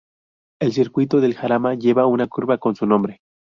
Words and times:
El 0.59 0.73
Circuito 0.73 1.21
del 1.21 1.35
Jarama 1.35 1.75
lleva 1.75 2.07
una 2.07 2.25
curva 2.25 2.57
con 2.57 2.75
su 2.75 2.87
nombre. 2.87 3.19